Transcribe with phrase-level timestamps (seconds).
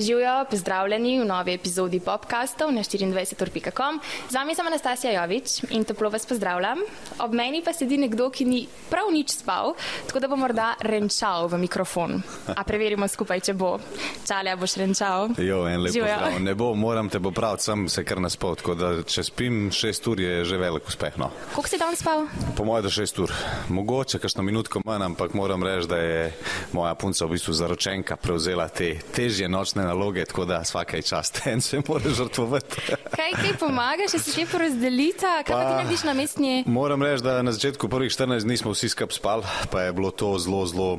[0.00, 4.00] Živijo, pozdravljeni v novi epizodi popkastov na 24.com.
[4.30, 6.78] Z vami sem Anastasija Jovič in toplo vas pozdravljam.
[7.20, 9.74] Ob meni pa sedi nekdo, ki ni prav nič spal,
[10.08, 12.22] tako da bo morda renčal v mikrofon.
[12.56, 13.74] A preverimo skupaj, če bo.
[14.24, 15.34] Čalja, boš renčal.
[15.36, 16.40] Jo, en lep pozdrav.
[16.40, 20.24] Ne bo, moram te popraviti, sem se kar naspal, tako da če spim šest ur
[20.24, 21.20] je že velik uspeh.
[21.20, 21.28] No.
[21.52, 22.24] Koliko si danes spal?
[22.56, 23.36] Po mojem, da šest ur.
[23.68, 26.32] Mogoče kakšno minutko manj, ampak moram reči, da je
[26.72, 31.60] moja punca v bistvu zaročenka prevzela te težje nočne naloge, tako da vsakaj čas ten
[31.66, 32.96] se mora žrtvovati.
[33.16, 35.40] Kaj ti pomaga, če se še porazdelita?
[35.44, 36.54] Kaj pa, pa ti narediš na mestni?
[36.66, 40.10] Moram reči, da na začetku prvih 14 dni smo vsi skup spali, pa je bilo
[40.14, 40.90] to zelo, zelo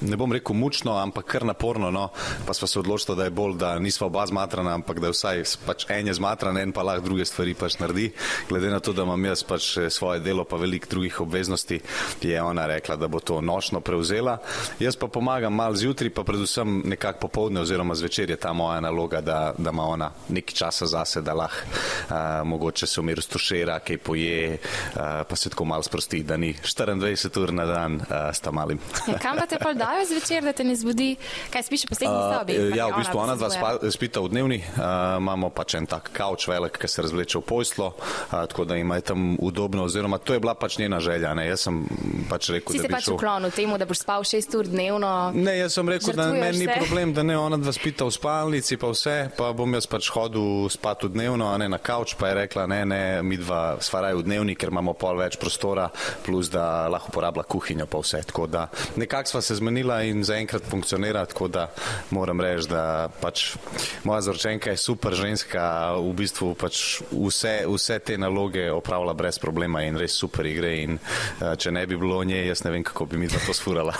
[0.00, 1.90] ne bom rekel mučno, ampak kar naporno.
[1.90, 2.08] No.
[2.46, 5.86] Pa smo se odločili, da je bolj, da nismo oba zmatrana, ampak da vsaj pač
[5.90, 8.10] en je zmatran, en pa lahko druge stvari pač naredi.
[8.48, 11.80] Glede na to, da imam jaz pač svoje delo, pa veliko drugih obveznosti,
[12.22, 14.38] je ona rekla, da bo to nočno prevzela.
[14.78, 19.20] Jaz pa pomagam mal zjutraj, pa predvsem nekako popovdne oziroma zvečer je ta moja naloga,
[19.20, 23.98] da, da ima ona nekaj časa zase, da lahko uh, mogoče se umir stošera, kaj
[23.98, 28.50] poje, uh, pa se tako mal sprosti, da ni 24 ur na dan uh, sta
[28.50, 28.80] malim.
[29.06, 29.85] Ja, kam pa te pa da?
[29.86, 31.14] Dajo zvečer, da te ne zbudi,
[31.54, 32.58] kaj spiš v posebni sobi?
[32.58, 36.10] Uh, ja, v bistvu ona dva spa, spita v dnevni, uh, imamo pač en tak
[36.16, 40.34] kavč velik, ki se razvleče v pojslo, uh, tako da ima tam udobno, oziroma to
[40.34, 41.34] je bila pač njena želja.
[41.38, 41.46] Ne?
[41.46, 41.82] Jaz sem
[42.30, 43.18] pač rekel, si da bi pač šel.
[43.18, 45.12] uklonil temu, da boš spal šest ur dnevno.
[45.36, 48.80] Ne, jaz sem rekel, da meni ni problem, da ne ona dva spita v spalnici,
[48.80, 52.32] pa vse, pa bom jaz pač hodil spat v dnevno, a ne na kavč, pa
[52.32, 55.88] je rekla, ne, ne, mi dva svaraj v dnevni, ker imamo pol več prostora,
[56.26, 58.24] plus da lahko uporablja kuhinjo pa vse.
[58.26, 58.66] Tako da
[58.98, 61.68] nekako sva se zmenila spremenila in zaenkrat funkcionira, tako da
[62.10, 63.56] moram reči, da pač
[64.04, 69.82] moja zročenka je super ženska, v bistvu pač vse, vse te naloge opravlja brez problema
[69.84, 73.06] in res super igre in uh, če ne bi bilo nje, jaz ne vem, kako
[73.06, 73.92] bi mi to sfurala.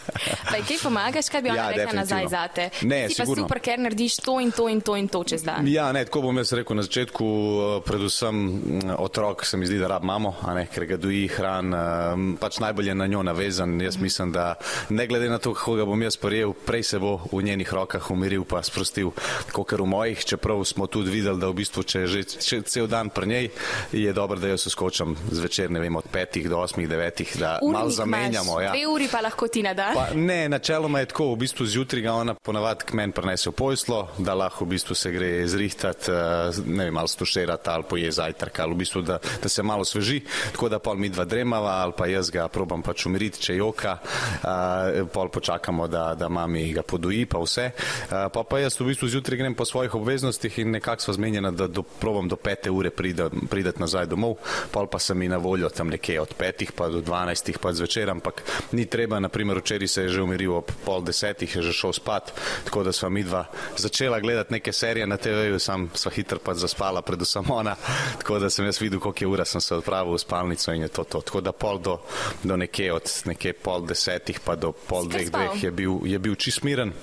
[0.52, 2.68] pa kaj pomagaš, kaj bi ona ja, rekla nazaj zate?
[2.82, 3.46] Ne, si sigurno.
[3.46, 5.68] pa super, ker narediš to in to in to in to čez dan.
[5.68, 9.80] Ja, ne, tako bom jaz rekel na začetku, eh, predvsem mm, otrok se mi zdi,
[9.80, 13.80] da rab mamo, a ne, ker ga doji hran, eh, pač najbolje na njo navezan.
[13.80, 14.52] Jaz mislim, da
[14.92, 17.72] ne glede glede na to, kako ga bom jaz prijel, prej se bo v njenih
[17.72, 19.12] rokah umiril pa sprostil,
[19.52, 22.86] kot v mojih, čeprav smo tudi videli, da v bistvu, če je že če cel
[22.90, 23.48] dan pri njej,
[23.92, 27.90] je dobro, da jaz skočam zvečer, ne vem, od petih do osmih, devetih, da malo
[27.90, 28.58] zamenjamo.
[28.60, 28.72] Ja.
[28.74, 29.92] Dve uri pa lahko ti ne da.
[29.94, 33.54] Pa, ne, načeloma je tako, v bistvu zjutraj ga ona ponavadi k meni prenese v
[33.54, 38.10] pojslo, da lahko v bistvu se gre zrihtati, eh, ne vem, malo stuširati ali poje
[38.10, 40.20] zajtrk, ali v bistvu, da, da se malo sveži,
[40.52, 43.98] tako da pol mi dva dremava ali pa jaz ga probam pač umiriti, če joka.
[44.42, 47.70] Uh, pol počakamo, da, da mami ga podoji, pa vse.
[47.72, 51.50] Uh, pa, pa jaz v bistvu zjutraj grem po svojih obveznostih in nekako sva zmenjena,
[51.50, 54.38] da do, probam do pete ure prideti nazaj domov,
[54.72, 58.10] pol pa sem mi na voljo tam nekje od petih pa do dvanajstih pa zvečer,
[58.10, 58.42] ampak
[58.72, 62.32] ni treba, naprimer včeraj se je že umiril ob pol desetih, je že šel spat,
[62.64, 63.44] tako da sva midva
[63.76, 67.76] začela gledati neke serije na TV-ju, sam sva hitro pa zaspala, predvsem ona,
[68.18, 70.88] tako da sem jaz videl, koliko je ura sem se odpravil v spalnico in je
[70.88, 71.20] to to.
[71.20, 71.98] Tako da pol do,
[72.42, 76.34] do nekje od nekje pol desetih pa do pol dveh, dveh je bil, je bil
[76.36, 76.94] čist miren.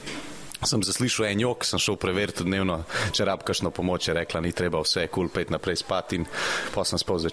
[0.59, 2.81] Sem zaslišal en jok, sem šel preveriti dnevno,
[3.15, 6.27] če rab kakšno pomoč, je rekla, ni treba vse kul cool, pet naprej spati in
[6.73, 7.31] pa sem spal uh,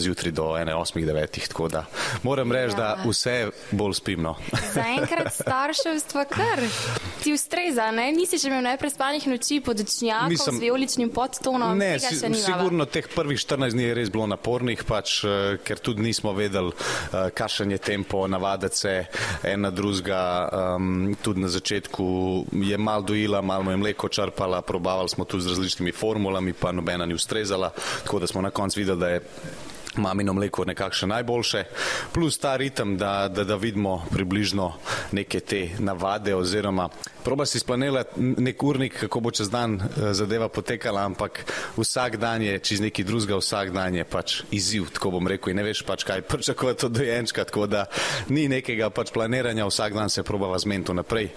[0.00, 1.52] zjutraj do 1.8.9.
[1.52, 1.84] Tako da
[2.24, 2.80] moram reči, ja.
[2.80, 3.36] da vse
[3.76, 4.24] bolj spim.
[4.24, 4.38] No.
[4.72, 6.64] Zaenkrat starševstvo kar
[7.22, 8.08] ti ustreza, ne?
[8.12, 11.78] Nisi še imel neprespanih noči pod očnjakom Mislim, s vijoličnim podtonom?
[11.78, 16.04] Ne, si, sigurno teh prvih 14 dni je res bilo napornih, pač, uh, ker tudi
[16.04, 18.94] nismo vedeli, uh, kakšen je tempo, navaditi se
[19.46, 20.22] ena drugega,
[20.76, 22.06] um, tudi na začetku
[22.68, 27.06] je mal dojila, malo je mleko črpala, probavali smo tu z različnimi formulami, pa nobena
[27.06, 27.72] ni ustrezala,
[28.04, 29.22] tako da smo na koncu videli, da je
[29.96, 31.64] mamino mleko nekakšne najboljše,
[32.12, 34.72] plus ta ritem, da, da, da vidimo približno
[35.12, 36.88] neke te navade oziroma
[37.24, 41.44] proba si splanirati nek urnik, kako bo čez dan eh, zadeva potekala, ampak
[41.76, 45.60] vsak dan je čez neki drugega, vsak dan je pač izziv, tako bom rekel, in
[45.62, 47.84] ne veš pač kaj pričakovati od dojenčka, tako da
[48.28, 51.30] ni nekega pač planiranja, vsak dan se probava zmeniti naprej,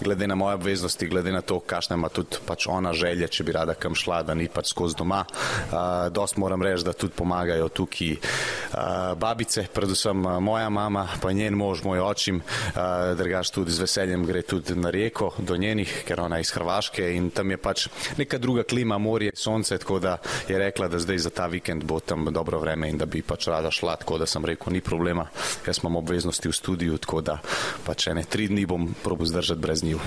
[0.00, 3.52] glede na moje obveznosti, glede na to, kakšna ima tudi pač ona želja, če bi
[3.52, 5.24] rada kam šla, da ni pač skozi doma.
[5.26, 11.32] Uh, dost moram reči, da tudi pomagajo tukaj uh, babice, predvsem uh, moja mama, pa
[11.32, 16.02] njen mož, moj očim, uh, drugač tudi z veseljem gre tudi na reko, do njenih,
[16.08, 17.86] ker ona je iz Hrvaške in tam je pač
[18.18, 20.16] neka druga klima, morje, sonce, tako da
[20.48, 23.46] je rekla, da zdaj za ta vikend bo tam dobro vreme in da bi pač
[23.52, 25.28] rada šla, tako da sem rekel, ni problema,
[25.66, 27.38] jaz imam obveznosti v studiu, tako da
[27.86, 30.02] pač ene tri dni bom probo zdržati brez njih.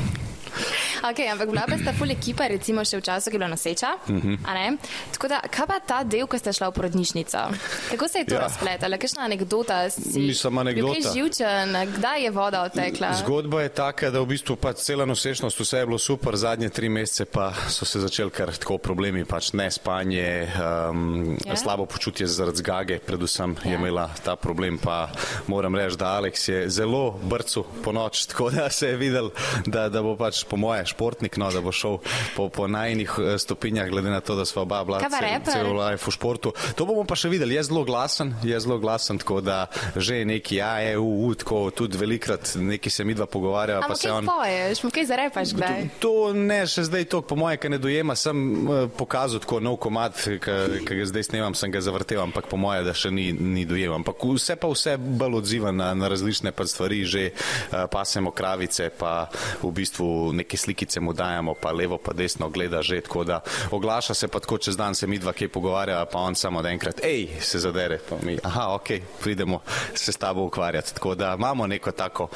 [1.05, 3.89] Okay, ampak bila pa sta ful ekipa, recimo še v času, ki je bila noseča.
[4.09, 4.33] Uh Mhm.
[4.33, 4.77] -huh.
[5.11, 7.37] Tako da, kaj pa ta del, ko ste šla v porodnišnico?
[7.85, 8.39] Kako se je to Ja.
[8.41, 8.97] razpletalo?
[8.97, 9.89] Kakšna anekdota?
[9.89, 11.09] Si, Mislim, anekdota.
[11.11, 13.13] živčen, kdaj je voda otekla?
[13.15, 16.89] Zgodba je taka, da v bistvu pač cela nosečnost, vse je bilo super, zadnje tri
[16.89, 20.47] mesece pa so se začeli kar tako problemi, pač ne spanje,
[20.89, 21.55] um, Ja.
[21.55, 23.69] slabo počutje zaradi zgage, predvsem ja.
[23.69, 25.09] je imela ta problem, pa
[25.47, 29.29] moram reči, da Aleks je zelo brcu po noč, tako da se je videl,
[29.65, 31.97] da, da bo pač po moje športnik, no, da bo šel
[32.35, 36.03] po, po najnih eh, stopinjah, glede na to, da sva oba bila cel, celo life
[36.03, 36.49] v športu.
[36.75, 40.55] To bomo pa še videli, je zelo glasen, je zelo glasen, tako da že neki,
[40.55, 44.25] ja, je, u, tako tudi velikrat neki se midva pogovarjava, pa Ampak se kaj on.
[44.25, 45.87] poješ, mu kaj zarepaš kdaj?
[45.99, 49.75] To ne, še zdaj to, po moje, ki ne dojema, sem eh, pokazal tako nov
[49.83, 53.65] komat, ki ga zdaj snemam, sem ga zavrtel, ampak po moje, da še ni, ni
[53.67, 53.99] dojema.
[53.99, 58.87] Ampak vse pa vse bolj odziva na, na različne pa stvari, že uh, pasemo kravice,
[58.95, 59.27] pa
[59.59, 63.41] v bistvu neke slikice mu dajemo, pa levo pa desno gleda že, tako da
[63.75, 67.03] oglaša se pa tako čez dan se midva kaj pogovarja, pa on samo da enkrat,
[67.03, 68.87] hej, se zadere, pa mi, aha, ok,
[69.21, 69.59] pridemo
[69.93, 70.93] se s tabo ukvarjati.
[70.93, 72.29] Tako da imamo neko tako uh,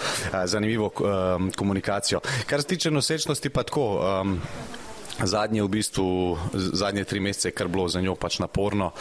[0.45, 2.19] zanimivo um, komunikacijo.
[2.45, 4.19] Kar se tiče nosečnosti, pa tako.
[4.21, 4.41] Um,
[5.23, 8.91] Zadnje, v bistvu, zadnje tri mesece je kar bilo za njo pač naporno.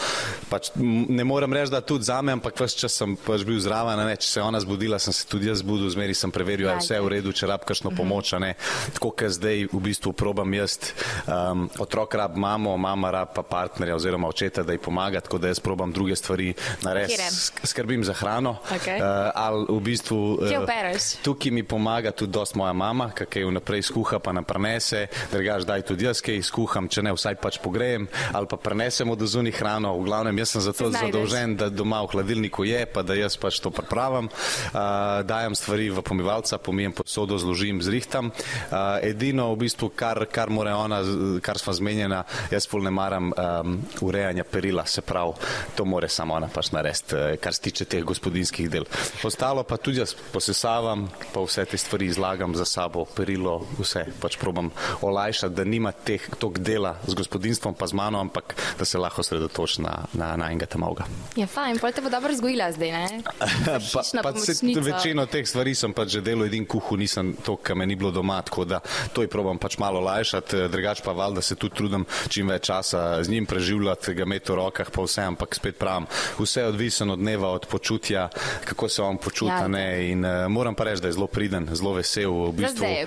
[0.50, 0.70] Pač,
[1.08, 4.00] ne morem reči, da tudi za me, ampak vse čas sem pač bil zraven.
[4.02, 4.16] Ne?
[4.18, 6.88] Če se je ona zbudila, sem se tudi jaz zbudil, zmeri sem preveril, ali je
[6.88, 8.34] vse v redu, če rab kakšno pomoč.
[8.34, 8.54] a Ne?
[8.98, 10.78] Tako, ker zdaj v bistvu probam jaz,
[11.26, 15.52] um, otrok rab mamo, mama rab pa partnerja oziroma očeta, da ji pomaga, tako da
[15.52, 16.50] jaz probam druge stvari
[16.82, 17.22] narediti.
[17.62, 18.58] Skrbim za hrano.
[18.74, 18.98] Okej.
[18.98, 20.18] Uh, ali v bistvu.
[20.50, 21.22] Eh, opereš?
[21.22, 25.66] Tukaj mi pomaga tudi dost moja mama, ki jo vnaprej skuha, pa nam prenese, drugač
[25.68, 29.56] daj tudi jaz kaj skuham, če ne vsaj pač pogrejem ali pa prenesemo do zunaj
[29.58, 29.94] hrano.
[29.98, 33.36] V glavnem jaz sem za to zadolžen, da doma v hladilniku je, pa da jaz
[33.40, 34.28] pač to pripravim.
[34.28, 38.30] Uh, dajem stvari v pomivalca, pomijem posodo, zložim, zrihtam.
[38.30, 41.00] Uh, edino v bistvu, kar, kar more ona,
[41.44, 45.36] kar sva zmenjena, jaz pol ne maram um, urejanja perila, se pravi,
[45.76, 48.86] to more samo ona pač narediti, eh, kar se tiče teh gospodinskih del.
[49.24, 54.38] Ostalo pa tudi jaz posesavam, pa vse te stvari izlagam za sabo, perilo, vse pač
[54.40, 54.70] probam
[55.02, 59.22] olajšati, da nima teh tok dela z gospodinstvom pa z mano, ampak da se lahko
[59.22, 61.06] sredotoči na, na, na enega tam avga.
[61.36, 63.06] Ja, fajn, pol te bo dobro vzgojila zdaj, ne?
[63.68, 67.76] Pa, pa se, večino teh stvari sem pač že delal edin kuhu, nisem to, kar
[67.76, 68.80] me ni bilo doma, tako da
[69.12, 73.22] to ji probam pač malo lajšati, drugač pa valjda se tudi trudim čim več časa
[73.24, 76.06] z njim preživljati, ga imeti v rokah, pa vse, ampak spet pravim,
[76.38, 78.28] vse je odvisno od dneva, od počutja,
[78.64, 79.68] kako se on počuti, Ja.
[79.68, 82.32] ne, in uh, moram pa reči, da je zelo priden, zelo vesel.
[82.50, 83.06] V bistvu, je.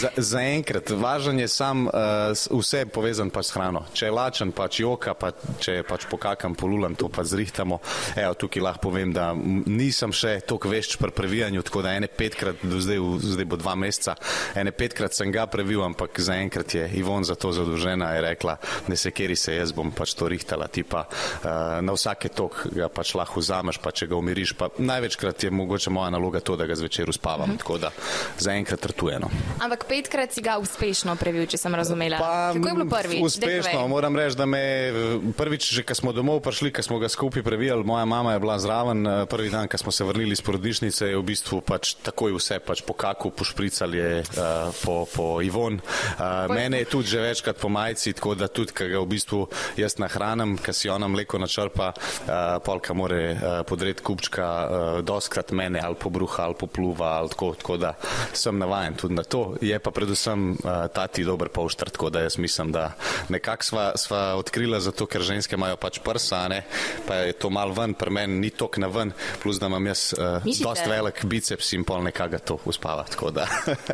[0.00, 1.92] Za, za enkrat, važen je sam, uh,
[2.32, 3.84] vse povezan pač s hrano.
[3.94, 7.80] Če je lačen, pač joka, pa če je pač pokakam, polulam, to pa zrihtamo.
[8.16, 12.62] Evo, tukaj lahko povem, da nisem še toliko vešč pri previjanju, tako da ene petkrat,
[12.64, 13.00] zdaj,
[13.34, 14.16] zdaj bo dva meseca,
[14.58, 18.56] ene petkrat sem ga previl, ampak zaenkrat je Ivon za to zadolžena, je rekla,
[18.88, 22.66] ne se keri se, jaz bom pač to rihtala, ti pa uh, na vsake tok
[22.74, 26.56] ga pač lahko vzameš, pa če ga umiriš, pa največkrat je mogoče moja naloga to,
[26.56, 27.58] da ga zvečer uspavam, uh -huh.
[27.58, 27.90] tako da
[28.38, 29.30] zaenkrat rtujeno.
[29.60, 32.19] Ampak petkrat si ga uspešno previl, če sem razumela.
[32.20, 33.22] Pa, Kako je bilo prvič?
[33.24, 34.92] Uspešno, moram reči, da me eh,
[35.36, 38.58] prvič, že ko smo domov prišli, ko smo ga skupaj previjali, moja mama je bila
[38.60, 42.36] zraven, eh, prvi dan, ko smo se vrnili iz porodnišnice, je v bistvu pač takoj
[42.36, 45.80] vse pač po kaku pošprical je uh, po, po Ivon.
[45.80, 49.40] Uh, mene je tudi že večkrat po majici, tako da tudi, ko ga v bistvu
[49.80, 55.54] jaz nahranim, ko si ona mleko načrpa, uh, polka more uh, podreti kupčka, uh, doskrat
[55.56, 57.94] mene ali pobruha ali popluva ali tako, tako da
[58.32, 59.56] sem navajen tudi na to.
[59.60, 62.92] Je pa predvsem uh, tati dober polštar, tako da jaz mislim, da
[63.28, 66.62] nekako sva, sva odkrila zato, ker ženske imajo pač prsa, ne,
[67.06, 70.14] pa je to mal ven, pri meni ni tok na ven, plus da imam jaz
[70.16, 70.64] uh, Mišice.
[70.64, 73.44] dost velik biceps in pol nekaga to uspava, tako da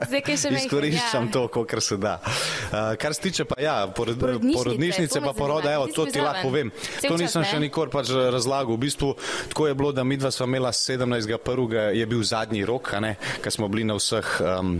[0.60, 1.32] izkoriščam ja.
[1.32, 2.20] to, kar se da.
[2.22, 6.46] Uh, kar se tiče pa ja, porod, Porodnišnice, porodnišnice pa poroda, evo, to ti lahko
[6.46, 6.70] povem.
[7.00, 7.50] Cel To čas, nisem ne?
[7.50, 8.78] še nikoli pač razlagal.
[8.78, 9.10] V bistvu
[9.50, 11.34] tako je bilo, da midva sva imela 17.
[11.42, 12.94] prvega, je bil zadnji rok,
[13.42, 14.78] ko smo bili na vseh um,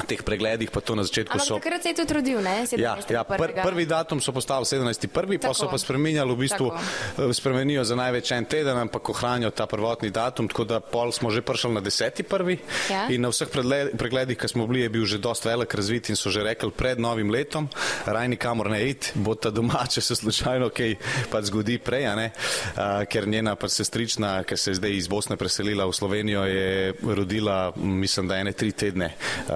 [0.00, 1.56] teh pregledih, pa to na začetku Ampak so.
[1.56, 2.66] takrat se je tudi rodil, ne?
[2.70, 3.10] Ja, 17.
[3.10, 5.06] ja pr, prvi datum so postavili 17.
[5.06, 6.78] prvi, pa so pa spremenjali v bistvu, Tako.
[7.24, 11.30] eh, spremenijo za največ en teden, ampak ohranijo ta prvotni datum, tako da pol smo
[11.30, 12.22] že prišli na 10.
[12.22, 12.58] prvi
[12.90, 13.06] Ja.
[13.08, 16.16] in na vseh pregle- pregledih, ki smo bili, je bil že dost velik razvit in
[16.16, 17.68] so že rekli pred novim letom,
[18.04, 20.94] raj nikamor ne id, bo ta doma, če se slučajno kaj
[21.30, 22.30] pač zgodi prej, ne,
[22.74, 26.68] uh, ker njena pač sestrična, ki se je zdaj iz Bosne preselila v Slovenijo, je
[27.02, 29.12] rodila, mislim, da ene tri tedne
[29.48, 29.54] uh,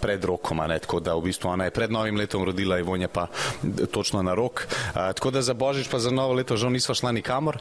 [0.00, 3.26] pred rokom, ne, tako da v bistvu ona je pred novim letom rodila, Ivonja pa
[3.92, 4.66] točno na rok.
[4.66, 7.58] Uh, tako da za Božič pa za novo leto žal nisva šla nikamor.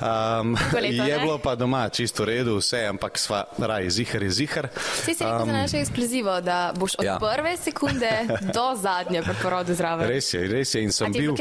[0.00, 1.18] Um, leto, je ne?
[1.18, 4.68] bilo pa doma čisto redu, vse, ampak sva raj, zihar je zihar.
[5.04, 7.18] Si si rekel um, za naše eksplozivo, da boš od ja.
[7.18, 8.10] prve sekunde
[8.56, 10.08] do zadnje pri porodu zraven.
[10.08, 11.34] Res je, res je in sem A je bil.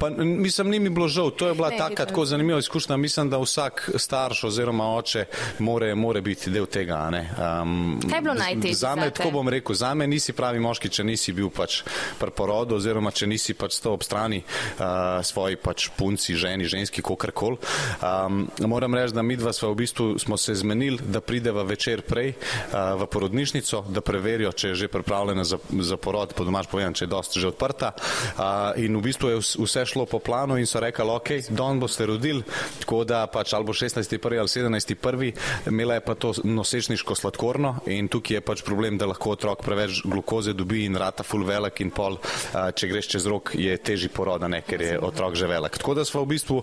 [0.00, 2.96] Pa, mislim, ni mi bilo žal, to je bila Ne, taka tako zanimiva izkušnja.
[2.96, 5.24] Mislim, da vsak starš oziroma oče
[5.58, 6.94] more, more biti del tega.
[6.94, 7.62] a.
[7.62, 9.22] Um, Kaj je bilo najtežje Za me, zate?
[9.22, 11.82] tako bom rekel, za me nisi pravi moški, če nisi bil pač
[12.20, 17.04] pri porodu oziroma če nisi pač stal ob strani uh, svoji pač punci, ženi, ženski,
[17.04, 17.58] kakorkoli.
[18.00, 22.34] Um, moram reči, da midva sva v bistvu smo se zmenili, da prideva večer prej
[22.34, 26.94] uh, v porodnišnico, da preverijo, če je že pripravljena za, za porod, po domač povedan,
[26.96, 27.92] če je dosti že odprta.
[27.96, 31.80] Uh, in v bistvu je vs- vse šlo po planu in so rekli, ok, don
[31.80, 32.44] boste rodili,
[32.80, 34.18] tako da pač ali bo 16.
[34.22, 34.94] prvi ali 17.
[34.94, 35.32] prvi,
[35.66, 40.02] imela je pa to nosečniško sladkorno in tukaj je pač problem, da lahko otrok preveč
[40.04, 42.18] glukoze dobi in rata full velik in pol,
[42.52, 45.78] če greš čez rok, je težji porod, ne, ker je otrok že velik.
[45.78, 46.62] Tako da smo v bistvu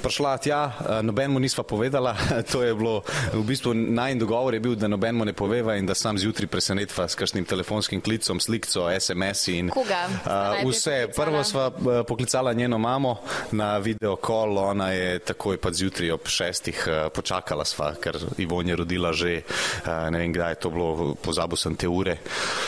[0.00, 2.16] prišla tja, eh, nobenemu nisva povedala,
[2.50, 3.02] to je bilo
[3.32, 7.04] v bistvu najn dogovor je bil, da nobenemu ne poveva in da sam zjutraj presenetva
[7.04, 10.96] s kakšnim telefonskim klicom, slikco, SMS-i in Koga najprej vse.
[11.06, 11.16] poklicala?
[11.16, 13.16] Prvo sva eh, poklicala njeno mamo
[13.50, 18.66] na video call, ona je takoj pa zjutraj ob šestih eh, počakala sva, ker Ivon
[18.66, 22.16] je rodila že, eh, ne vem kdaj je to bilo, pozabil sem te ure.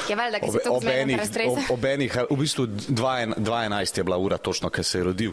[0.05, 1.61] Je valjda, ker Ob- to ob zmeden enih- raztresa.
[1.63, 1.83] ob- ob
[2.29, 3.43] v bistvu 2.11
[3.95, 5.33] je bila ura točno, ker se je rodil.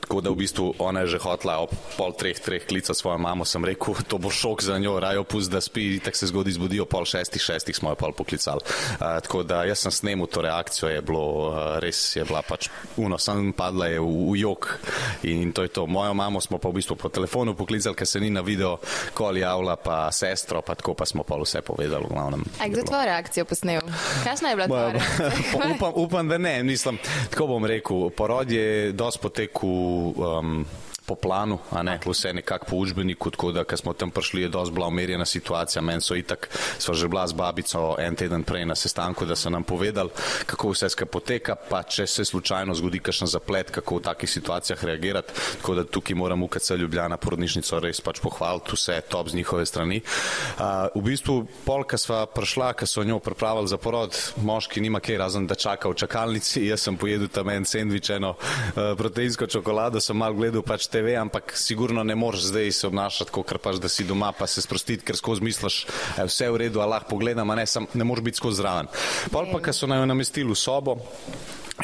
[0.00, 3.44] Tako da v bistvu ona je že hotla ob pol treh, treh klica svojo mamo,
[3.44, 6.84] sem rekel, to bo šok za njo, rajo pust, da spi, tako se zgodi zbudijo
[6.84, 8.60] pol šestih, šestih smo jo pol poklicali.
[8.64, 12.68] Uh, tako da jaz sem snemal to reakcijo, je bilo uh, res, je bila pač
[12.96, 14.68] uno, sem padla je v, v jok
[15.22, 15.86] in to je to.
[15.86, 18.78] Mojo mamo smo pa v bistvu po telefonu poklicali, ker se ni na video
[19.14, 22.42] kol javila, pa sestro, pa tako pa smo pa vse povedali v glavnem.
[22.60, 23.80] A Je kdo bilo- tvojo reakcijo posnel?
[24.24, 25.30] Kakšna je bila tvoja reakcija?
[25.52, 26.98] pa upam, upam, da ne, mislim,
[27.30, 30.64] tako bom rekel, porod je dosti potekel um,
[31.08, 34.48] po planu, a ne, vse nekako po učbeniku, tako da, ko smo tam prišli, je
[34.52, 38.66] dosti bila umerjena situacija, meni so itak, sva že bila z babico en teden prej
[38.68, 40.10] na sestanku, da so nam povedali,
[40.46, 44.84] kako vse skupaj poteka, pa če se slučajno zgodi kakšen zaplet, kako v takih situacijah
[44.84, 49.66] reagirati, tako da tukaj moram UKC Ljubljana porodnišnico res pač pohvaliti, vse top z njihove
[49.66, 50.02] strani.
[50.58, 55.18] Uh, v bistvu, polka sva prišla, ko so njo pripravili za porod, moški nima kaj
[55.18, 60.02] razen, da čaka v čakalnici, jaz sem pojedel tam en sendvič, eno uh, proteinsko čokolado,
[60.04, 63.88] sem mal gledal pač TV, ampak sigurno ne moreš zdaj se obnašati, kot pač, da
[63.88, 65.86] si doma, pa se sprostiti, ker skozi misliš,
[66.18, 67.64] "E, vse je v redu, a lahko pogledam, a ne,
[67.94, 68.88] ne moreš biti skozi zraven.
[69.30, 70.98] Pol pa, ko so naj jo namestili v sobo,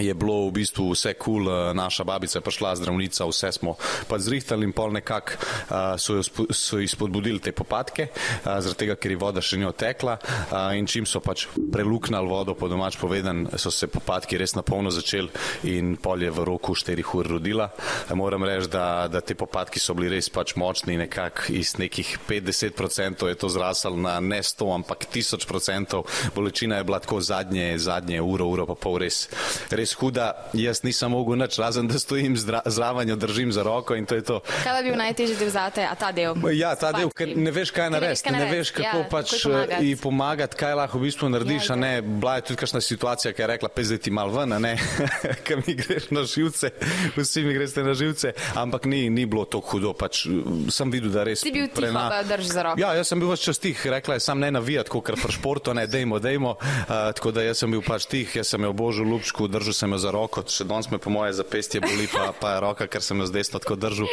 [0.00, 3.76] je bilo v bistvu vse kul, cool, naša babica je prišla, zdravnica, vse smo
[4.08, 8.78] pa zrihtali in pol nekako uh, so, spo- so ji spodbudili te popadke, uh, zaradi
[8.84, 12.68] tega, ker je voda še njo tekla uh, in čim so pač preluknali vodo, po
[12.68, 15.30] domač povedan, so se popadki res na polno začeli
[15.70, 17.68] in pol je v roku 4 ur rodila.
[18.14, 23.28] Moram reči, da, da te popadki so bili res pač močni, nekako iz nekih 50%
[23.30, 26.02] je to zraslo na ne 100, ampak 1000%.
[26.34, 29.28] Bolečina je bila tako zadnje, zadnje uro, uro pa pol res,
[29.70, 30.32] res huda.
[30.56, 34.14] Jaz nisem mogel nič, razen da stojim zdra, zraven, jo držim za roko in to
[34.14, 34.40] je to.
[34.64, 36.32] Kaj bi bil najtežji del zate, a ta del?
[36.56, 38.56] Ja, ta del, ker ne veš, kaj ne narediti, ne narediti.
[38.58, 39.86] veš, kako Ja, pač ji pomagati.
[39.86, 41.92] ji pomagati, kaj lahko v bistvu narediš, Ja, ne.
[42.02, 44.74] Bila je tudi kakšna situacija, ki je rekla, pej zdaj ti mal ven, ne,
[45.46, 46.70] ker mi greš na živce,
[47.16, 50.24] vsi mi greste na živce, ampak ni, ni bilo to hudo, pač
[50.70, 52.80] sem videl, da res Si bil tiho, pa jo držiš za roko.
[52.80, 55.74] Ja, jaz sem bil vse čas tih, rekla je sam ne navijati, kot pri športu,
[55.74, 59.04] ne, dejmo, dejmo, uh, tako da jaz sem bil pač tih, jaz sem jo božil
[59.08, 62.56] lupčku, držal sem jo za roko, še danes me po moje zapestje boli, pa, pa
[62.56, 64.08] je roka, ker sem jo z desno tako držal.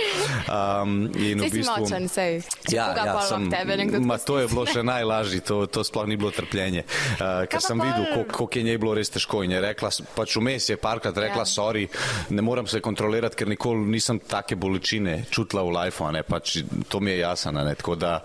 [0.51, 2.41] Um, in v bistvu, močen, sej.
[2.73, 6.33] Ja, ja, sem, tebe ma, to je bilo še najlažje, to, to sploh ni bilo
[6.35, 6.83] trpljenje.
[7.17, 10.35] Uh, ker sem videl, koliko koliko je njej bilo res težko in je rekla, pač
[10.35, 11.45] vmes je parkrat rekla, Ja.
[11.45, 11.87] sorry,
[12.29, 17.11] ne morem se kontrolirati, ker nikoli nisem take bolečine čutila v lifeu, pač to mi
[17.11, 18.21] je jasno, ne, tako da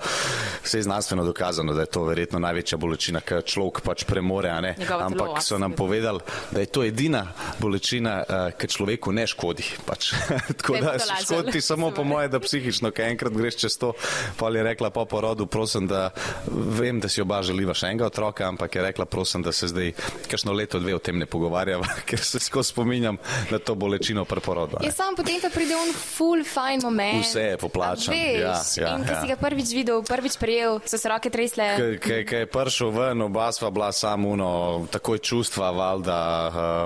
[0.63, 4.75] se je znanstveno dokazano, da je to verjetno največja bolečina, ker človek pač premore, ne,
[4.89, 7.26] ampak so nam povedali, da je to edina
[7.59, 10.13] bolečina, uh, ki človeku ne škodi, pač,
[10.61, 13.93] tako da škodi samo po moje, da psihično, ker enkrat greš čez to,
[14.37, 16.11] pa je rekla po porodu, prosim, da
[16.51, 19.93] vem, da si oba želiva še enega otroka, ampak je rekla, prosim, da se zdaj
[20.31, 23.19] kakšno leto, dve o tem ne pogovarjava, ker se skozi spominjam
[23.51, 24.83] na to bolečino pri porodu.
[24.85, 27.25] Je samo potem pa pride on full fine moment.
[27.25, 29.21] Vse je poplačan, A Veš, ja, ja, in ko ja.
[29.23, 31.69] si ga prvič videl, prvič prijel, so se roke tresle.
[32.03, 34.51] Kaj je prišel ven, oba sva bila samo uno,
[34.91, 36.21] takoj čustva, valjda,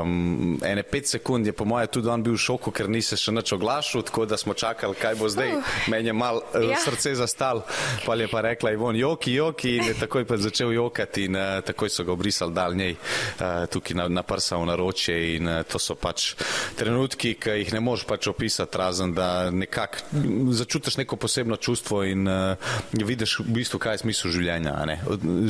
[0.03, 0.30] um,
[0.65, 3.33] ene pet sekund je po moje tudi on bil v šoku, ker ni se še
[3.33, 5.55] nič oglašal, tako da smo čakali, kaj bo zdaj.
[5.57, 6.79] Uh, Meni je mal uh, ja.
[6.81, 7.63] srce zastal,
[8.07, 11.61] pa je pa rekla Ivon, joki, joki in je takoj pa začel jokati in uh,
[11.67, 15.63] takoj so ga obrisali dal njej uh, tukaj na, na prsa v naročje in uh,
[15.63, 16.35] to so pač
[16.77, 20.23] trenutki, ki jih ne moreš pač opisati, razen da nekako
[20.57, 22.57] začutiš neko posebno čustvo in uh,
[22.93, 24.75] vidiš v bistvu, kaj je smisel življenja.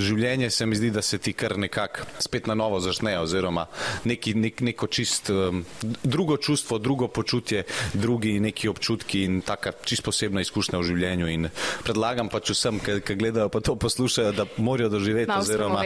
[0.01, 3.67] Življenje se mi zdi, da se ti kar nekako spet na novo začne oziroma
[4.05, 5.65] neki, nek, neko čist um,
[6.03, 11.49] drugo čustvo, drugo počutje, drugi neki občutki in taka čist posebna izkušnja v življenju in
[11.85, 15.83] predlagam pač vsem, ki gledajo pa to poslušajo, da morajo doživeti oziroma.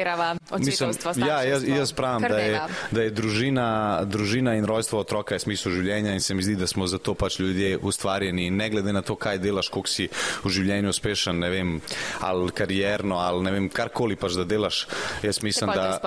[0.59, 2.61] Mislim, ja, jaz, jaz pravim, da je,
[2.91, 3.67] da je družina,
[4.05, 7.39] družina in rojstvo otroka je smisel življenja in se mi zdi, da smo zato pač
[7.41, 10.09] ljudje ustvarjeni in ne glede na to, kaj delaš, koliko si
[10.45, 11.75] v življenju uspešen, ne vem,
[12.21, 14.85] ali karierno, ali ne vem, karkoli pač da delaš,
[15.25, 15.99] jaz mislim, da.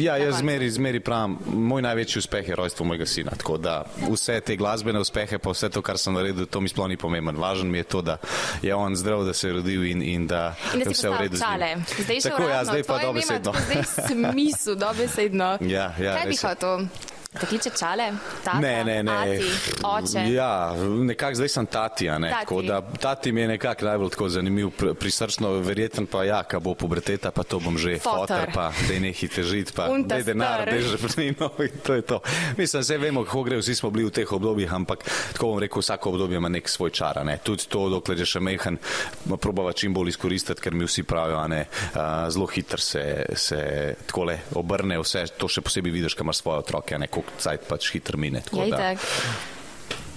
[0.00, 4.40] Ja, jaz zmeri, zmeri pravim, moj največji uspeh je rojstvo mojega sina, tako da vse
[4.40, 7.36] te glasbene uspehe, pa vse to, kar sem naredil, to mi sploh ni pomemben.
[7.36, 8.16] Važen mi je to, da
[8.62, 11.38] je on zdrav, da se je rodil in, in da in je vse v redu.
[12.22, 13.54] Tako, ja, zdaj pa dobesedno.
[13.66, 15.58] Zdaj smisel, dobesedno.
[15.72, 16.86] Ja, ja, Kaj bi hotel?
[17.32, 18.12] Takliče čale,
[18.44, 19.12] tata, ne, ne, ne.
[19.12, 20.32] Ati, oče.
[20.32, 22.30] Ja, nekako zdaj sem tati, ne.
[22.30, 22.40] Tati.
[22.44, 24.70] Tako da tati mi je nekako najbolj tako zanimiv,
[25.00, 29.28] prisrčno, verjeten pa ja, ka bo puberteta, pa to bom že fotor, pa dej nehi
[29.28, 32.20] težit, pa dej denar, dej žepnino in to je to.
[32.58, 35.80] Mislim, vse vemo, kako gre, vsi smo bili v teh obdobjih, ampak tako bom rekel,
[35.80, 37.38] vsako obdobje ima nek svoj čar, ne.
[37.40, 38.76] Tudi to, dokler je še mehan,
[39.40, 41.64] probava čim bolj izkoristiti, ker mi vsi pravijo, ne,
[41.96, 43.64] a, zelo hitro se, se
[44.04, 47.90] takole obrne vse, to še posebej vidiš, ko imaš svoje otroke, ne, koliko cajt pač
[47.94, 48.42] hitro mine.
[48.52, 48.94] Ja,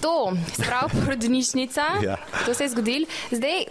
[0.00, 2.16] to, sprav porodnišnica, ja.
[2.44, 3.06] to se je zgodil.
[3.30, 3.66] Zdaj,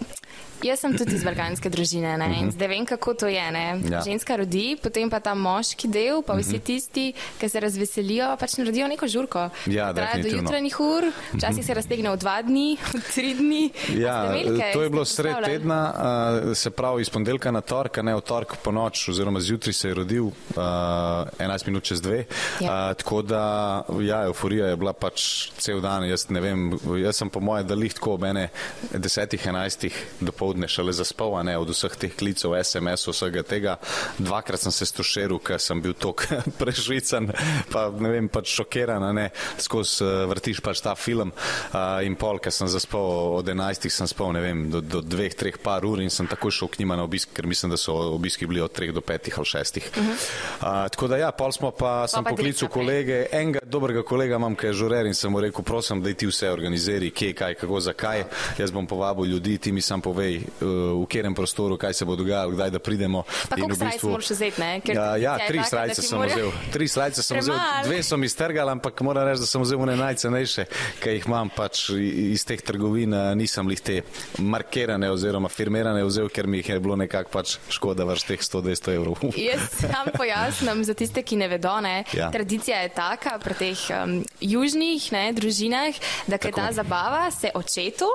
[0.63, 2.27] Jaz sem tudi iz balkanske družine ne?
[2.39, 2.53] in mhm.
[2.55, 3.43] zdaj vem, kako to je.
[3.91, 4.01] Ja.
[4.05, 6.63] Ženska rodi, potem pa ta moški del, pa vsi mhm.
[6.65, 7.05] tisti,
[7.39, 9.49] ki se razveselijo, pač naredijo neko žurko.
[9.71, 11.67] Ja, Traja do jutranjih ur, včasih mhm.
[11.67, 13.63] se raztegne v dva dni, v tri dni.
[13.99, 14.17] Ja,
[14.73, 15.79] to je bilo sred tedna,
[16.55, 19.93] se pravi iz ponedeljka na torek, ne v torek po noč, oziroma zjutraj se je
[19.93, 20.63] rodil, uh,
[21.39, 22.25] 11 minut čez dve.
[22.61, 22.91] Ja.
[22.91, 23.43] Uh, tako da,
[24.01, 26.05] ja, euforija je bila pač cel dan.
[26.05, 26.67] Jaz ne vem,
[27.01, 28.49] jaz sem po moje dalih tako ob ene
[28.93, 33.77] desetih, enajstih do pol popovdne šele zaspal, ne od vseh teh klicev, SMS, vsega tega.
[34.21, 36.27] Dvakrat sem se stošeril, ker sem bil tok
[36.61, 37.31] prešvican,
[37.71, 42.37] pa ne vem, pač šokiran, ne, skozi uh, vrtiš pač ta film uh, in pol,
[42.37, 46.03] ker sem zaspal od enajstih, sem spal, ne vem, do, do dveh, treh par ur
[46.03, 48.75] in sem takoj šel k njima na obisk, ker mislim, da so obiski bili od
[48.75, 49.89] treh do petih ali šestih.
[49.95, 50.13] Uh -huh.
[50.13, 54.67] uh, tako da ja, pol smo pa, sem poklical kolege, enega dobrega kolega imam, ki
[54.67, 58.23] je žurer in sem mu rekel, prosim, da ti vse organizeri, kje, kaj, kako, zakaj.
[58.59, 62.15] Jaz bom povabil ljudi, ti mi sam povej, uh, v katerem prostoru, kaj se bo
[62.15, 63.23] dogajalo, kdaj da pridemo.
[63.49, 64.71] Pa koliko v bistvu, moraš vzeti, ne?
[64.85, 66.31] Ker ja, ja tri srajce sem more...
[66.33, 66.51] vzel.
[66.75, 69.95] Tri srajce sem vzel, dve so mi strgali, ampak moram reči, da sem vzel one
[69.99, 70.67] najcenejše,
[71.01, 73.97] ki jih imam pač iz teh trgovin, nisem jih te
[74.39, 78.95] markirane oziroma firmirane vzel, ker mi jih je bilo nekako pač škoda vrš teh 100-200
[78.95, 79.21] evrov.
[79.49, 82.03] Jaz sam pojasnim za tiste, ki ne vedo, ne?
[82.15, 82.31] Ja.
[82.33, 88.09] Tradicija je taka pri teh um, južnih ne, družinah, da je ta zabava se očetu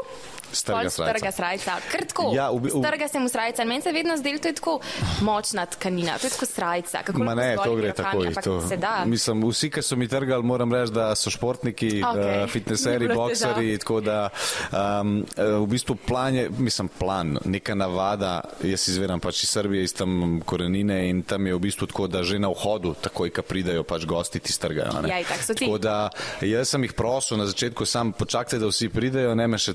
[0.53, 0.91] Strga.
[0.91, 1.77] Strga srajca.
[1.91, 2.31] Ker tako.
[2.35, 2.83] Ja, v, v...
[2.83, 3.65] Strga se mu srajca.
[3.65, 4.81] Meni se vedno zdelo, da je tako
[5.21, 6.19] močna tkanina.
[6.19, 7.03] To je tako srajca.
[7.03, 8.25] Kako Ma ne, to gre tako.
[9.07, 12.43] Mislim, vsi, ki so mi trgali, moram reči, da so športniki, okay.
[12.45, 13.79] uh, fitneseri, bokseri.
[13.79, 14.29] Tako da
[14.73, 18.41] um, v bistvu plan je, mislim, plan, neka navada.
[18.63, 22.23] Jaz izveram pač iz Srbije, iz tam korenine in tam je v bistvu tako, da
[22.23, 25.05] že na vhodu, takoj, ko pridajo pač gosti, ti strgajo.
[25.07, 25.65] Ja, tak so ti.
[25.67, 26.11] Tako da
[26.41, 29.75] jaz sem jih prosil na začetku, sam počakajte, da vsi pridajo, ne me še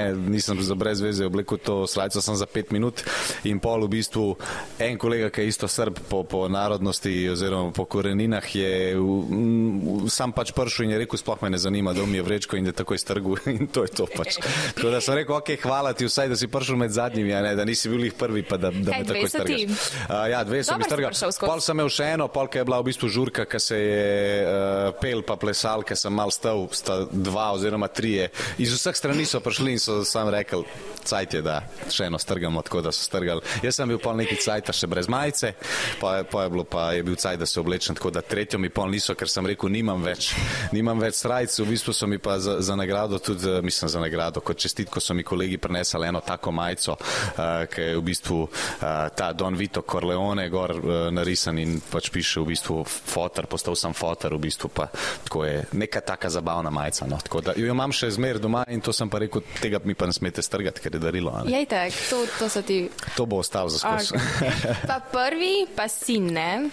[0.00, 3.02] trgati nisem za brez veze oblekel to slajco, sem za pet minut
[3.44, 4.36] in pol v bistvu
[4.78, 10.32] en kolega, ki je isto srb po, po narodnosti oziroma po koreninah, je m, sam
[10.32, 12.72] pač pršel in je rekel, sploh me ne zanima, da mi je vrečko in da
[12.72, 14.38] takoj strgu in to je to pač.
[14.74, 17.64] Tako da sem rekel, ok, hvala ti vsaj, da si pršel med zadnjimi, ne, da
[17.64, 19.60] nisi bil jih prvi, pa da, da me takoj strgaš.
[20.08, 21.14] Uh, ja, dve so mi strgali.
[21.40, 24.06] Pol sem imel še eno, pol, ki je bila v bistvu žurka, ki se je
[24.44, 28.30] uh, pel pa plesal, ki sem mal stal, sta dva oziroma trije.
[28.62, 30.64] Iz vseh strani so prišli in so so sam rekel,
[31.04, 33.42] cajt je, da še eno strgamo, tako da so strgali.
[33.64, 35.52] Jaz sem bil pol neki cajt, še brez majice,
[36.00, 38.70] pa, pa je bilo pa je bil cajt, da se oblečem, tako da tretjo mi
[38.72, 40.30] pol niso, ker sem rekel, nimam več,
[40.76, 44.02] nimam več strajc, v bistvu so mi pa za, za nagrado tudi, eh, mislim za
[44.02, 48.40] nagrado, kot čestitko so mi kolegi prinesali eno tako majico, uh, ki je v bistvu
[48.44, 48.84] uh,
[49.16, 53.96] ta Don Vito Corleone gor uh, narisan in pač piše v bistvu fotor, postal sem
[53.96, 54.90] fotor, v bistvu pa
[55.24, 58.84] tako je neka taka zabavna majica, no, tako da jo imam še zmer doma in
[58.84, 61.32] to sem pa rekel, tega tega mi pa ne smete strgati, ker je darilo.
[61.46, 62.88] Jej tak, to, to so ti.
[63.16, 64.14] To bo ostalo za skozi.
[64.14, 64.52] Okay.
[64.86, 66.70] Pa prvi, pa sin, ne?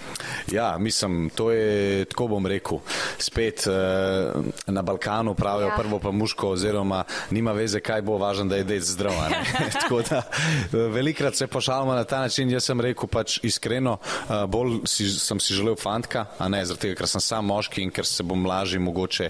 [0.52, 2.80] Ja, mislim, to je, tako bom rekel,
[3.17, 4.34] spet eh,
[4.67, 5.76] na Balkanu pravijo Ja.
[5.76, 9.13] prvo pa muško oziroma nima veze, kaj bo važno, da je dec zdrav.
[9.82, 14.46] tako da eh, velikrat se pošalimo na ta način, jaz sem rekel pač iskreno, eh,
[14.48, 17.91] bolj si, sem si želel fantka, a ne zaradi tega, ker sem sam moški in
[17.91, 19.30] ker se bom lažje mogoče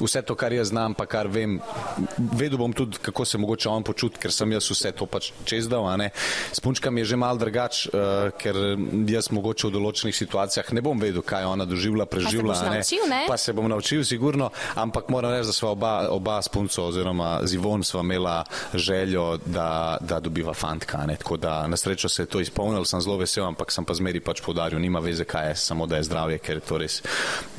[0.00, 1.60] vse to, kar jaz znam, pa kar vem,
[2.18, 5.68] vedel bom tudi, kako se mogoče on počuti, ker sem jaz vse to pač čez
[5.68, 5.86] dal.
[6.52, 8.56] S punčkami je že mal drugač, uh, ker
[9.06, 12.52] jaz mogoče v določenih situacijah ne bom vedel, kaj ona doživela, preživela.
[12.52, 12.82] boš a ne.
[12.82, 13.22] naučil, ne?
[13.30, 17.40] Pa se bom naučil, sigurno, ampak moram reči, da sva oba, oba s punco oziroma
[17.46, 21.06] z Ivon sva imela željo, da, da dobiva fantka.
[21.06, 21.16] Ne?
[21.16, 24.20] Tako da na srečo se je to izpolnilo, sem zelo vesel, ampak sem pa zmeri
[24.20, 27.02] pač podaril, nima veze, kaj je, samo da je zdravje, ker to res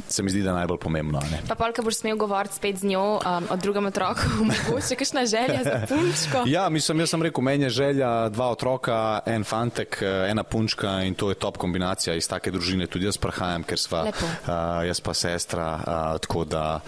[0.08, 1.20] se mi zdi, da je najbolj pomembno.
[1.32, 1.42] Ne?
[1.48, 5.47] Pa polka boš smel govoriti spet z njo um, o drugem otroku, mogoče kakšna želja
[5.64, 6.44] za punčko.
[6.46, 11.02] Ja, mislim, jaz sem rekel, meni je želja dva otroka, en fantek, eh, ena punčka
[11.04, 12.88] in to je top kombinacija iz take družine.
[12.88, 14.26] Tudi jaz prihajam, ker sva Lepo.
[14.26, 16.80] uh, jaz pa sestra, uh, tako da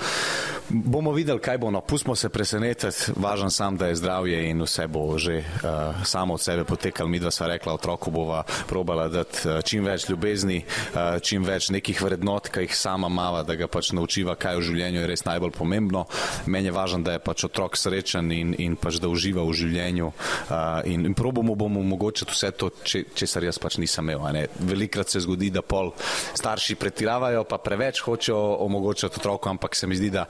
[0.70, 1.72] bomo videli, kaj bo.
[1.72, 6.34] No, pustimo se presenetiti, važen sam, da je zdravje in vse bo že uh, samo
[6.34, 7.10] od sebe potekalo.
[7.10, 11.70] Mi dva sva rekla, otroku bova probala dati uh, čim več ljubezni, uh, čim več
[11.70, 15.26] nekih vrednot, ki jih sama mava, da ga pač naučiva, kaj v življenju je res
[15.26, 16.06] najbolj pomembno.
[16.46, 20.10] Meni je važno, da je pač otrok srečen in, in pač da uživa v življenju
[20.10, 24.50] uh, in, in probamo bomo omogočiti vse to, če, česar jaz pač nisem imel.
[24.70, 25.92] Velikrat se zgodi, da pol
[26.38, 30.26] starši pretiravajo, pa preveč hočejo omogočiti otroku, ampak se mi zdi, da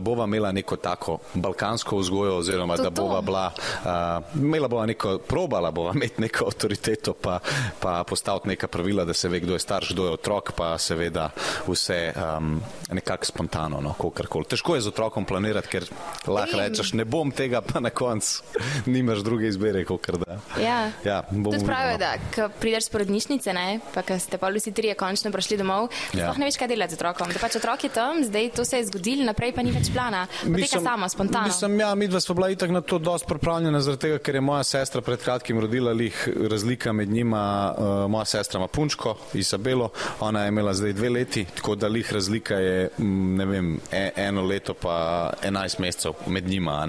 [0.00, 3.02] bova imela neko tako balkansko vzgojo oziroma To, da to.
[3.02, 7.38] bova bila, uh, imela bova neko, probala bova imeti neko avtoriteto, pa,
[7.80, 11.28] pa postaviti neka pravila, da se ve, kdo je starš, kdo je otrok, pa seveda
[11.66, 12.60] vse um,
[12.92, 14.48] nekako spontano, no, kakorkoli.
[14.48, 15.86] Težko je z otrokom planirati, ker
[16.26, 18.42] lahko rečeš, ne bom tega, pa na koncu
[18.86, 20.38] nimaš druge izbire, kot da.
[20.62, 20.90] Ja.
[21.04, 24.48] Ja, bomo Tudi pravijo, videli, da ko prideš z porodnišnice, ne, pa ko ste pa
[24.48, 26.26] vsi trije končno prišli domov, Ja.
[26.26, 27.32] sploh ne veš, kaj delati z otrokom.
[27.32, 30.26] Da pač otrok je tam, zdaj to se je zgodilo, naprej pa ni več plana.
[30.42, 31.46] Poteka samo, spontano.
[31.46, 34.40] Mislim, ja, mi dva smo bila itak na to dosti pripravljena, zaradi tega, ker je
[34.40, 37.74] moja sestra pred kratkim rodila lih razlika med njima.
[37.78, 42.12] Uh, moja sestra ima punčko, Izabelo, ona je imela zdaj dve leti, tako da lih
[42.12, 46.86] razlika je, mm, ne vem, e, eno leto pa enajst mesecev med njima.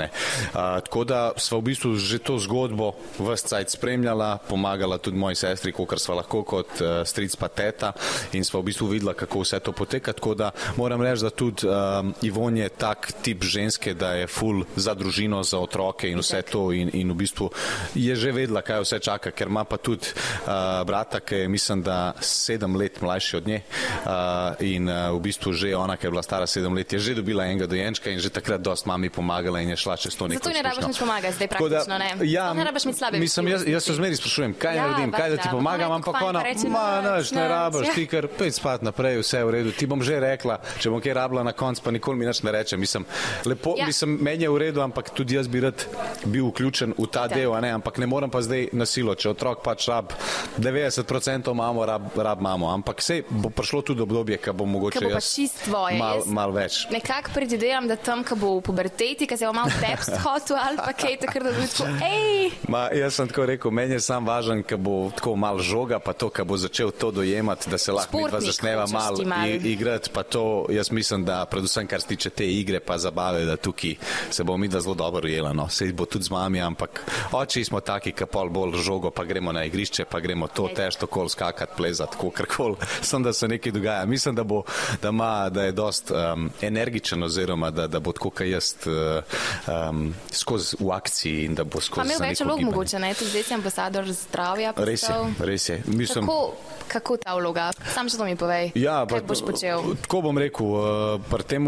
[0.53, 5.35] A tako da sva v bistvu že to zgodbo vse cajt spremljala, pomagala tudi moji
[5.35, 7.93] sestri, kolikor sva lahko kot uh, stric pa teta
[8.37, 10.13] in sva v bistvu videla, kako vse to poteka.
[10.13, 14.63] Tako da moram reči, da tudi um, Ivon je tak tip ženske, da je full
[14.75, 17.49] za družino, za otroke in vse to in, in v bistvu
[17.95, 20.13] je že vedela, kaj vse čaka, ker ima pa tudi
[20.45, 25.19] uh, brata, ki je mislim, da sedem let mlajši od nje uh, in uh, v
[25.19, 28.19] bistvu že ona, ki je bila stara sedem let, je že dobila enega dojenčka in
[28.19, 30.99] že takrat dost mami pomagala in je šla čez to neko Zato ne rabiš nič
[30.99, 32.09] pomagati, zdaj Tako da, praktično ne.
[32.27, 35.29] Ja, ne rabiš imeti slabe Mislim, jaz, jaz se zmeri sprašujem, kaj Ja, naredim, kaj
[35.29, 37.93] da ti pomagam, ampak ona, ma, "Nič, nič, ne nič." rabiš, Ja.
[37.93, 39.71] ti kar pej spat naprej, vse je v redu.
[39.71, 42.51] Ti bom že rekla, če bom kaj rabila na koncu, pa nikoli mi nič ne
[42.51, 42.75] reče.
[42.75, 43.05] Mislim,
[43.45, 43.85] lepo, Ja.
[43.85, 45.79] mislim, meni je v redu, ampak tudi jaz bi rad
[46.25, 47.33] bil vključen v ta Itak.
[47.33, 50.11] del, ne, ampak ne morem pa zdaj na silo, če otrok pač rab
[50.59, 55.05] 90% mamo, rab, rab mamo, ampak sej bo prišlo tudi obdobje, ko bo mogoče Ko
[55.05, 55.97] bo jaz tvoje.
[55.97, 56.73] mal, Jaz mal več.
[56.89, 59.99] Nekako predvidevam, da tam, ko bo v puberteti, ko se bo malo tep
[60.39, 63.93] shotel ali pa kaj, takrat da bo tako, ej, Ma, jaz sem tako rekel, meni
[63.93, 67.69] je sam važen, ko bo tako mal žoga, pa to, ko bo začel to dojemati,
[67.69, 72.07] da se lahko začneva hočeš mal igrati, pa to jaz mislim, da predvsem kar se
[72.07, 73.95] tiče te igre pa zabave, da tukaj
[74.29, 75.67] se bo mi da zelo dobro ujela, no.
[75.69, 79.51] Sej bo tudi z mami, ampak oči smo taki, ki pol bolj žogo, pa gremo
[79.51, 82.75] na igrišče, pa gremo to težko kol skakati, plezati, kakorkoli,
[83.09, 84.05] sem da se nekaj dogaja.
[84.05, 84.63] Mislim, da, bo,
[85.01, 90.13] da, ima, da je dost um, energičen oziroma da, da bo tako, kot jaz, um,
[90.29, 92.65] skozi v akciji in da bo skozi imel več vlog gibanje.
[92.67, 94.73] mogoče, ne, tudi zdaj si ambasador zdravja.
[94.77, 95.25] Res je, postal.
[95.39, 95.77] res je.
[95.87, 96.53] Mislim, Kako,
[96.87, 97.71] kako ta vloga?
[97.87, 98.71] Sam še to mi povej.
[98.75, 99.81] Ja, kaj pa- boš počel?
[100.01, 100.81] Tako bom rekel, eh,
[101.25, 101.63] pri tem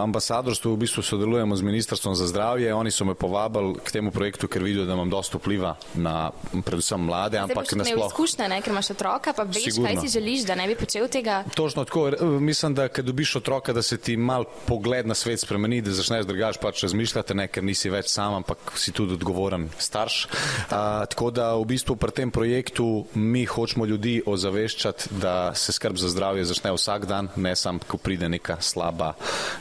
[0.00, 2.68] ambasadorstvu v bistvu sodelujemo z Ministrstvom za zdravje.
[2.70, 7.00] Oni so me povabili k temu projektu, ker vidijo, da imam dosta vpliva na predvsem
[7.00, 8.06] mlade, Zdaj ampak nasploh.
[8.06, 9.86] izkušnje, ne, ker imaš otroka, pa veš, Sigurno.
[9.86, 11.44] kaj si želiš, da ne bi počel tega.
[11.48, 15.80] Točno tako, mislim, da kad dobiš otroka, da se ti mal pogled na svet spremeni,
[15.80, 20.18] da začneš drugače pač razmišljati, ne, ker nisi več sam, ampak si tudi odgovoren starš.
[20.68, 25.96] A, tako da v bistvu pri tem projektu mi hočemo ljudi ozaveščati, da se skrb
[25.96, 29.14] za zdravje začne vsak dan, ne samo, ko pride neka slaba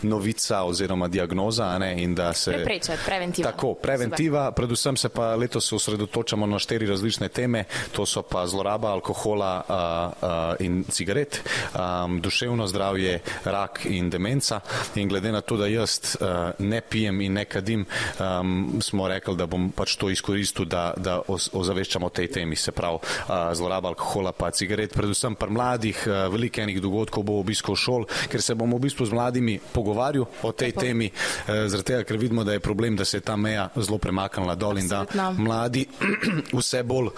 [0.04, 1.72] novica oziroma diagnoza.
[1.80, 1.96] Ne,
[2.34, 3.52] se Preprečati, preventiva.
[3.52, 8.92] Tako, preventiva, predvsem se pa letos osredotočamo na štiri različne teme, to so pa zloraba
[8.92, 11.40] alkohola a, a, in cigaret,
[11.74, 14.60] a, duševno zdravje, rak in demenca.
[14.96, 17.85] In glede na to, da jaz a, ne pijem in ne kadim,
[18.20, 23.00] um, smo rekli, da bom pač to izkoristil, da, da ozaveščamo tej temi, se pravi
[23.02, 28.08] uh, zloraba alkohola pa cigaret, predvsem pri mladih, uh, veliko enih dogodkov bo obiskal šol,
[28.32, 30.82] ker se bomo v bistvu z mladimi pogovarjal o tej Lepo.
[30.82, 33.98] temi, uh, zaradi tega, ker vidimo, da je problem, da se je ta meja zelo
[33.98, 35.06] premaknila dol in da
[35.38, 35.86] mladi
[36.58, 37.12] vse bolj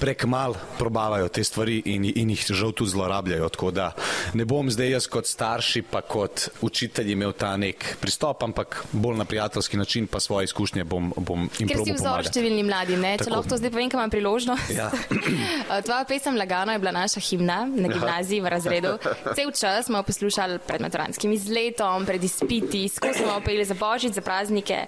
[0.00, 3.48] prek mal probavajo te stvari in, in jih žal tudi zlorabljajo.
[3.48, 3.92] Tako da
[4.34, 9.18] ne bom zdaj jaz kot starši pa kot učitelj imel ta nek pristop, ampak bolj
[9.18, 11.68] na prijateljski način pa svoje izkušnje bom, bom jim.
[11.68, 13.14] Ker si vzor številni mladi, ne?
[13.20, 14.72] Če lahko to zdaj povem, kam imam priložnost.
[14.74, 14.90] Ja.
[15.86, 18.92] Tvoja pesem Lagano je bila naša himna na gimnaziji v razredu.
[19.34, 24.24] Cel čas smo poslušali pred maturanskim izletom, pred izpiti, skozi smo opeli za božič, za
[24.24, 24.84] praznike,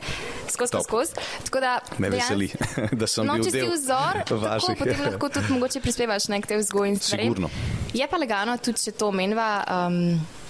[0.51, 1.19] skozi, skozi.
[1.49, 2.51] Tako da me veseli,
[3.01, 4.75] da sem no, bil del vzor, vaših.
[4.75, 7.29] Tako, potem lahko tudi mogoče prispevaš nek te vzgoj in stvari.
[7.29, 7.51] Sigurno.
[7.95, 9.51] Je pa legano tudi, če to menva.
[9.69, 10.43] Um,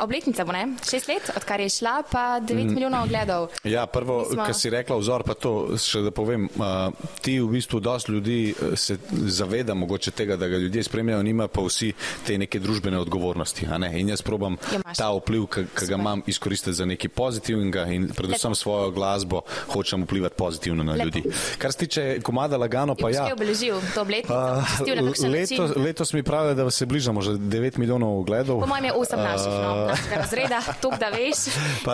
[0.00, 0.66] obletnica bo, ne?
[0.90, 2.74] Šest let, odkar je šla, pa devet mm.
[2.74, 3.48] milijonov ogledov.
[3.64, 4.44] Ja, prvo, smo...
[4.44, 6.88] kar si rekla, vzor, pa to še da povem, uh,
[7.22, 11.48] ti v bistvu dosti ljudi uh, se zaveda mogoče tega, da ga ljudje spremljajo, nima
[11.48, 11.92] pa vsi
[12.26, 13.92] te neke družbene odgovornosti, ne?
[14.00, 14.56] In jaz probam
[14.96, 18.60] ta vpliv, ki ga imam, izkoristiti za nekaj pozitivnega in predvsem Lepo.
[18.62, 21.04] svojo glasbo hočem vplivati pozitivno na Lepo.
[21.04, 21.22] ljudi.
[21.58, 23.28] Kar se tiče komada Lagano, pa ja.
[23.32, 24.34] obeležil to obletnico?
[24.34, 28.60] Uh, letos, letos mi pravijo, da se bližamo že devet milijonov ogledov.
[28.60, 31.36] Po mojem je osem naših, no razreda, to da veš,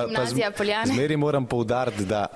[0.06, 0.86] gimnazija Poljana.
[0.86, 2.26] Zmeri moram poudariti, da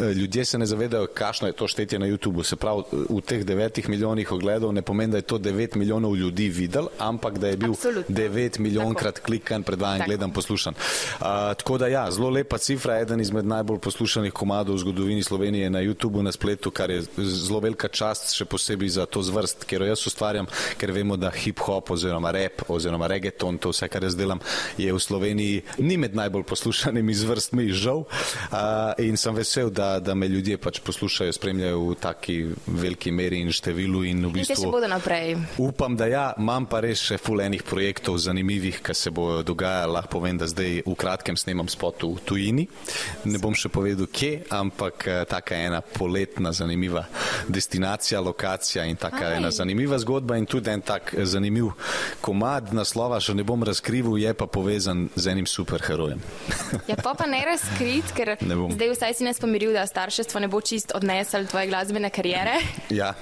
[0.00, 2.44] ljudje se ne zavedajo, kakšno je to štetje na YouTubu.
[2.44, 6.48] Se pravi, v teh devetih milijonih ogledov ne pomeni, da je to devet milijonov ljudi
[6.48, 8.14] videl, ampak da je bil Absolutno.
[8.14, 10.08] devet milijonkrat klikan, predvajan, tako.
[10.08, 10.74] gledan, poslušan.
[10.74, 15.70] Uh, tako da ja, zelo lepa cifra, eden izmed najbolj poslušanih komadov v zgodovini Slovenije
[15.70, 19.82] na YouTubu na spletu, kar je zelo velika čast, še posebej za to zvrst, ker
[19.82, 24.16] jo jaz ustvarjam, ker vemo, da hip-hop oziroma rap oziroma reggaeton, to vse, kar jaz
[24.16, 24.40] delam,
[24.76, 28.04] je v Sloveniji ni med najbolj poslušanimi zvrstmi, žal.
[28.52, 33.12] Uh, in sem vesel, da da, da me ljudje pač poslušajo, spremljajo v taki veliki
[33.12, 34.02] meri in številu.
[34.06, 35.36] In v bistvu, in še bodo naprej.
[35.62, 39.94] Upam, da ja, imam pa res še fulenih projektov zanimivih, ki se bojo dogajali.
[39.96, 42.66] Lahko povem, da zdaj v kratkem snemam spot v tujini.
[43.30, 47.06] Ne bom še povedal, kje, ampak eh, taka ena poletna zanimiva
[47.48, 49.36] destinacija, lokacija in taka Aj.
[49.38, 51.72] ena zanimiva zgodba in tudi en tak eh, zanimiv
[52.24, 56.22] komad naslova, še ne bom razkrivil, je pa povezan z enim superherojem.
[56.90, 58.36] ja, pa pa ne razkrit, ker
[58.76, 62.58] zdaj vsaj si ne spomiril, da starševstvo ne bo čist odnesel tvoje glasbene karijere.
[62.90, 63.14] Ja,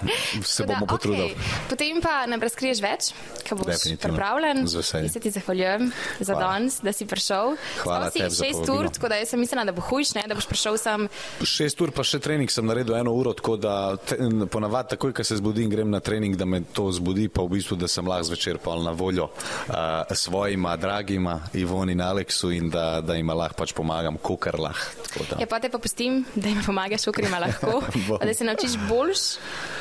[0.45, 1.33] se bomo potrudili.
[1.35, 1.69] Okay.
[1.69, 3.07] Potem pa nam razkriješ več,
[3.49, 4.61] ko boš pripravljen.
[4.69, 5.89] Jaz se ti zahvaljujem
[6.21, 7.57] za danes, da si prišel.
[7.81, 8.23] Hvala ti.
[8.29, 11.09] Šest ur, tako da jaz sem mislila, da bo hujš, ne, da boš prišel sem.
[11.43, 13.75] Šest ur pa še trening sem naredil eno uro, tako da
[14.53, 17.81] ponavadi takoj, ko se zbudim, grem na trening, da me to zbudi, pa v bistvu,
[17.81, 19.75] da sem lahko zvečer pa na voljo uh,
[20.13, 25.25] svojima dragima Ivoni in Aleksu in da, da jim lahko pač pomagam, kukar lahko.
[25.41, 27.83] Ja, pa te pa pustim, da jim pomagaš, ukri ima lahko,
[28.27, 29.19] da se naučiš boljš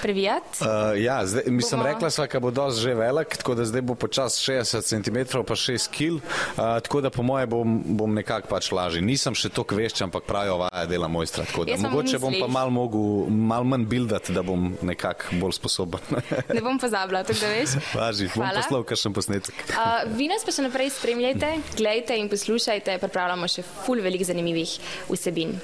[0.02, 0.58] previjati.
[0.62, 3.96] Uh, ja, zdaj, mi sem rekla, da bo dosti že velik, tako da zdaj bo
[3.96, 6.22] počas 60 cm pa 6 kg, uh,
[6.56, 9.02] tako da po moje bom, bom nekako pač lažji.
[9.02, 11.46] Nisem še toliko vešč, ampak pravijo, vaja dela mojstra.
[11.58, 16.00] Mogoče bom pa mal, mogu, mal manj bildati, da bom nekako bolj sposoben.
[16.54, 17.78] ne bom pozabila, tako da veš.
[18.00, 19.64] Važi, bom poslal kakšen posnetek.
[19.76, 24.80] uh, vi nas pa še naprej spremljajte, gledajte in poslušajte, pripravljamo še ful velik zanimivih
[25.12, 25.58] vsebin.